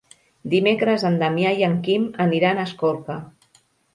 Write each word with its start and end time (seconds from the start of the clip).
Dimecres 0.53 1.05
en 1.09 1.19
Damià 1.23 1.51
i 1.59 1.67
en 1.69 1.77
Quim 1.87 2.09
aniran 2.25 2.61
a 2.61 2.65
Escorca. 2.71 3.21